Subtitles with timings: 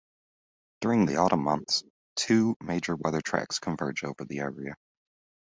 [0.79, 1.83] During the autumn months,
[2.15, 4.73] two major weather tracks converge over the area.